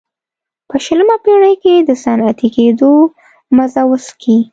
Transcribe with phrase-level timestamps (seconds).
[0.69, 2.91] په شلمه پېړۍ کې د صنعتي کېدو
[3.55, 4.37] مزه وڅکي.